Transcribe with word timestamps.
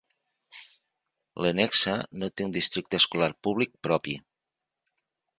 Lenexa 1.45 1.93
no 2.23 2.29
té 2.33 2.47
un 2.49 2.55
districte 2.55 2.99
escolar 3.01 3.29
públic 3.49 3.75
propi. 3.89 4.15